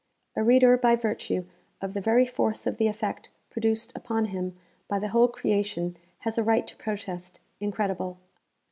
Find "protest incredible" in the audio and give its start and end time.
6.77-8.17